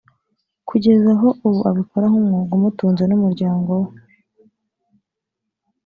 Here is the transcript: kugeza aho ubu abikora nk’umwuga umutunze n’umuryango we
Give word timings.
kugeza 0.69 1.07
aho 1.15 1.29
ubu 1.47 1.59
abikora 1.69 2.05
nk’umwuga 2.11 2.51
umutunze 2.59 3.03
n’umuryango 3.07 3.71
we 3.81 3.89